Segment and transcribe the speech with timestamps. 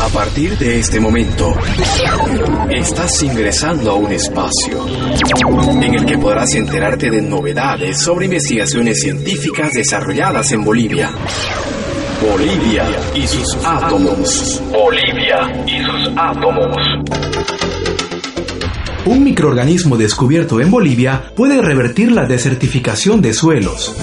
[0.00, 1.54] A partir de este momento,
[2.70, 4.86] estás ingresando a un espacio
[5.82, 11.10] en el que podrás enterarte de novedades sobre investigaciones científicas desarrolladas en Bolivia.
[12.20, 14.62] Bolivia y sus átomos.
[14.72, 16.76] Bolivia y sus átomos.
[19.06, 23.94] Un microorganismo descubierto en Bolivia puede revertir la desertificación de suelos.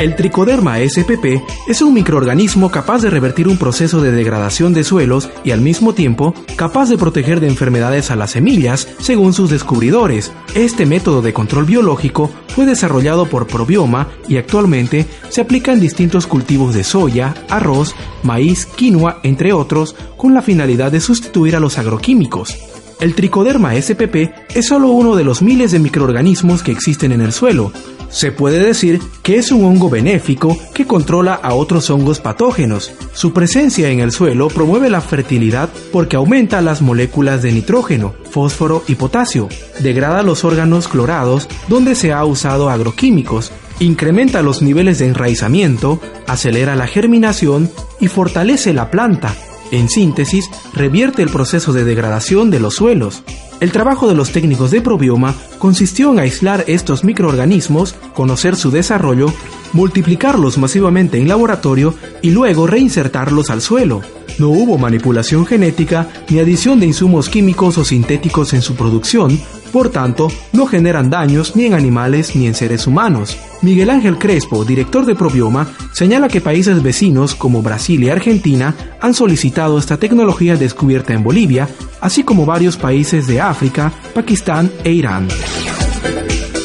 [0.00, 5.28] El tricoderma SPP es un microorganismo capaz de revertir un proceso de degradación de suelos
[5.44, 10.32] y al mismo tiempo capaz de proteger de enfermedades a las semillas, según sus descubridores.
[10.54, 16.26] Este método de control biológico fue desarrollado por Probioma y actualmente se aplica en distintos
[16.26, 21.76] cultivos de soya, arroz, maíz, quinoa, entre otros, con la finalidad de sustituir a los
[21.76, 22.56] agroquímicos.
[23.00, 27.32] El tricoderma SPP es solo uno de los miles de microorganismos que existen en el
[27.32, 27.70] suelo,
[28.10, 32.92] se puede decir que es un hongo benéfico que controla a otros hongos patógenos.
[33.12, 38.82] Su presencia en el suelo promueve la fertilidad porque aumenta las moléculas de nitrógeno, fósforo
[38.88, 39.48] y potasio,
[39.80, 46.76] degrada los órganos clorados donde se ha usado agroquímicos, incrementa los niveles de enraizamiento, acelera
[46.76, 49.34] la germinación y fortalece la planta.
[49.70, 53.22] En síntesis, revierte el proceso de degradación de los suelos.
[53.60, 59.32] El trabajo de los técnicos de probioma consistió en aislar estos microorganismos, conocer su desarrollo,
[59.72, 64.02] multiplicarlos masivamente en laboratorio y luego reinsertarlos al suelo.
[64.38, 69.38] No hubo manipulación genética ni adición de insumos químicos o sintéticos en su producción,
[69.72, 73.36] por tanto, no generan daños ni en animales ni en seres humanos.
[73.62, 79.14] Miguel Ángel Crespo, director de Probioma, señala que países vecinos como Brasil y Argentina han
[79.14, 81.68] solicitado esta tecnología descubierta en Bolivia,
[82.00, 85.28] así como varios países de África, Pakistán e Irán.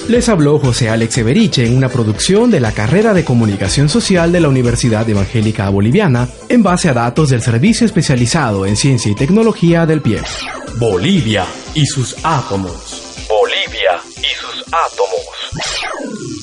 [0.08, 4.40] Les habló José Alex Everiche en una producción de la carrera de Comunicación Social de
[4.40, 9.88] la Universidad Evangélica Boliviana en base a datos del Servicio Especializado en Ciencia y Tecnología
[9.88, 10.22] del PIE.
[10.78, 13.26] Bolivia y sus átomos.
[13.28, 16.35] Bolivia y sus átomos.